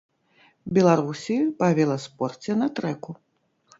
[0.77, 3.11] Беларусі па веласпорце на трэку.